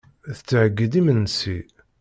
[0.35, 1.57] Tettheyyi-d imensi.